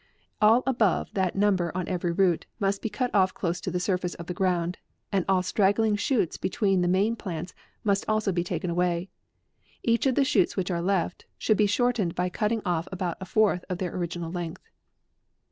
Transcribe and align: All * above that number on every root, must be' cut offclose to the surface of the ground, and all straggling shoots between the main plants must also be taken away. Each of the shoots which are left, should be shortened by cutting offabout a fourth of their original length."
All 0.41 0.63
* 0.65 0.65
above 0.65 1.13
that 1.13 1.35
number 1.35 1.71
on 1.77 1.87
every 1.87 2.11
root, 2.11 2.47
must 2.59 2.81
be' 2.81 2.89
cut 2.89 3.11
offclose 3.13 3.61
to 3.61 3.69
the 3.69 3.79
surface 3.79 4.15
of 4.15 4.25
the 4.25 4.33
ground, 4.33 4.79
and 5.11 5.23
all 5.29 5.43
straggling 5.43 5.95
shoots 5.95 6.37
between 6.37 6.81
the 6.81 6.87
main 6.87 7.15
plants 7.15 7.53
must 7.83 8.05
also 8.09 8.31
be 8.31 8.43
taken 8.43 8.71
away. 8.71 9.09
Each 9.83 10.07
of 10.07 10.15
the 10.15 10.25
shoots 10.25 10.57
which 10.57 10.71
are 10.71 10.81
left, 10.81 11.27
should 11.37 11.57
be 11.57 11.67
shortened 11.67 12.15
by 12.15 12.29
cutting 12.29 12.61
offabout 12.61 13.17
a 13.21 13.25
fourth 13.25 13.63
of 13.69 13.77
their 13.77 13.95
original 13.95 14.31
length." 14.31 14.63